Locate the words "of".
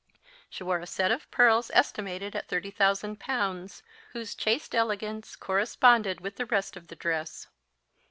1.11-1.29, 6.75-6.87